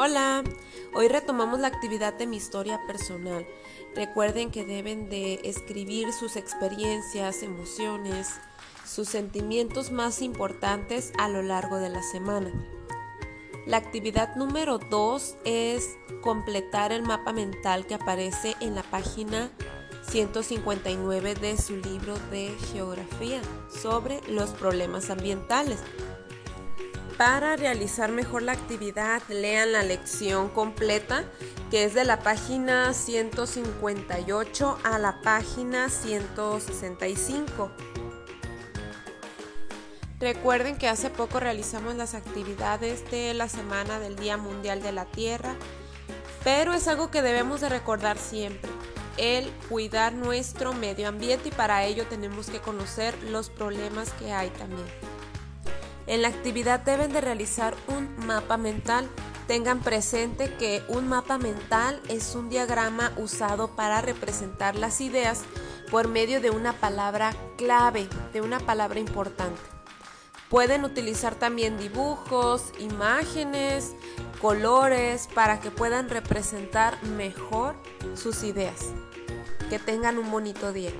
Hola, 0.00 0.44
hoy 0.94 1.08
retomamos 1.08 1.58
la 1.58 1.66
actividad 1.66 2.14
de 2.14 2.28
mi 2.28 2.36
historia 2.36 2.80
personal. 2.86 3.44
Recuerden 3.96 4.52
que 4.52 4.64
deben 4.64 5.08
de 5.08 5.40
escribir 5.42 6.12
sus 6.12 6.36
experiencias, 6.36 7.42
emociones, 7.42 8.28
sus 8.86 9.08
sentimientos 9.08 9.90
más 9.90 10.22
importantes 10.22 11.12
a 11.18 11.28
lo 11.28 11.42
largo 11.42 11.78
de 11.78 11.88
la 11.88 12.04
semana. 12.04 12.52
La 13.66 13.78
actividad 13.78 14.36
número 14.36 14.78
2 14.78 15.34
es 15.44 15.96
completar 16.20 16.92
el 16.92 17.02
mapa 17.02 17.32
mental 17.32 17.84
que 17.84 17.96
aparece 17.96 18.54
en 18.60 18.76
la 18.76 18.84
página 18.84 19.50
159 20.10 21.34
de 21.34 21.58
su 21.58 21.74
libro 21.74 22.14
de 22.30 22.54
geografía 22.72 23.42
sobre 23.68 24.20
los 24.28 24.50
problemas 24.50 25.10
ambientales. 25.10 25.80
Para 27.18 27.56
realizar 27.56 28.12
mejor 28.12 28.42
la 28.42 28.52
actividad, 28.52 29.20
lean 29.28 29.72
la 29.72 29.82
lección 29.82 30.48
completa 30.48 31.24
que 31.68 31.82
es 31.82 31.92
de 31.92 32.04
la 32.04 32.20
página 32.20 32.94
158 32.94 34.78
a 34.84 34.98
la 35.00 35.20
página 35.20 35.88
165. 35.88 37.72
Recuerden 40.20 40.78
que 40.78 40.88
hace 40.88 41.10
poco 41.10 41.40
realizamos 41.40 41.96
las 41.96 42.14
actividades 42.14 43.10
de 43.10 43.34
la 43.34 43.48
Semana 43.48 43.98
del 43.98 44.14
Día 44.14 44.36
Mundial 44.36 44.80
de 44.80 44.92
la 44.92 45.04
Tierra, 45.04 45.56
pero 46.44 46.72
es 46.72 46.86
algo 46.86 47.10
que 47.10 47.20
debemos 47.20 47.60
de 47.60 47.68
recordar 47.68 48.16
siempre, 48.16 48.70
el 49.16 49.50
cuidar 49.68 50.12
nuestro 50.12 50.72
medio 50.72 51.08
ambiente 51.08 51.48
y 51.48 51.52
para 51.52 51.84
ello 51.84 52.06
tenemos 52.06 52.48
que 52.48 52.60
conocer 52.60 53.20
los 53.24 53.50
problemas 53.50 54.12
que 54.12 54.32
hay 54.32 54.50
también. 54.50 54.86
En 56.08 56.22
la 56.22 56.28
actividad 56.28 56.80
deben 56.80 57.12
de 57.12 57.20
realizar 57.20 57.76
un 57.86 58.08
mapa 58.26 58.56
mental. 58.56 59.06
Tengan 59.46 59.80
presente 59.80 60.54
que 60.54 60.82
un 60.88 61.06
mapa 61.06 61.36
mental 61.36 62.00
es 62.08 62.34
un 62.34 62.48
diagrama 62.48 63.12
usado 63.18 63.76
para 63.76 64.00
representar 64.00 64.74
las 64.74 65.02
ideas 65.02 65.42
por 65.90 66.08
medio 66.08 66.40
de 66.40 66.48
una 66.48 66.72
palabra 66.72 67.34
clave, 67.58 68.08
de 68.32 68.40
una 68.40 68.58
palabra 68.58 68.98
importante. 68.98 69.60
Pueden 70.48 70.86
utilizar 70.86 71.34
también 71.34 71.76
dibujos, 71.76 72.72
imágenes, 72.78 73.94
colores 74.40 75.28
para 75.34 75.60
que 75.60 75.70
puedan 75.70 76.08
representar 76.08 77.02
mejor 77.04 77.74
sus 78.14 78.44
ideas. 78.44 78.86
Que 79.68 79.78
tengan 79.78 80.16
un 80.16 80.30
bonito 80.30 80.72
día. 80.72 80.92